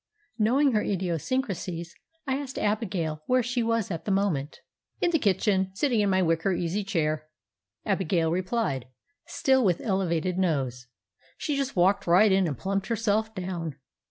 Knowing 0.39 0.71
her 0.71 0.81
idiosyncrasies, 0.81 1.93
I 2.25 2.35
asked 2.35 2.57
Abigail 2.57 3.21
where 3.27 3.43
she 3.43 3.61
was 3.61 3.91
at 3.91 4.05
the 4.05 4.09
moment. 4.11 4.57
"In 4.99 5.11
the 5.11 5.19
kitchen, 5.19 5.69
sitting 5.75 5.99
in 5.99 6.09
my 6.09 6.23
wicker 6.23 6.51
easy 6.53 6.83
chair," 6.83 7.27
Abigail 7.85 8.31
replied, 8.31 8.85
still 9.27 9.63
with 9.63 9.79
elevated 9.79 10.39
nose. 10.39 10.87
"She 11.37 11.55
just 11.55 11.75
walked 11.75 12.07
right 12.07 12.31
in 12.31 12.47
and 12.47 12.57
plumped 12.57 12.87
herself 12.87 13.35
down." 13.35 13.75